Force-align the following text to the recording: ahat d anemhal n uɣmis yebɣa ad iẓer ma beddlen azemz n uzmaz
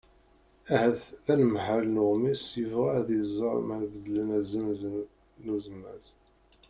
ahat 0.73 1.01
d 1.25 1.27
anemhal 1.33 1.83
n 1.87 2.01
uɣmis 2.05 2.43
yebɣa 2.59 2.89
ad 2.99 3.07
iẓer 3.19 3.57
ma 3.67 3.77
beddlen 3.91 4.29
azemz 4.37 4.81
n 5.43 5.45
uzmaz 5.55 6.05